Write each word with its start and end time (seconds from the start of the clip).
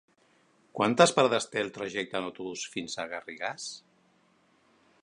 Quantes 0.79 1.13
parades 1.17 1.47
té 1.55 1.61
el 1.65 1.69
trajecte 1.75 2.17
en 2.21 2.31
autobús 2.31 2.65
fins 2.73 2.97
a 2.97 3.07
Garrigàs? 3.13 3.71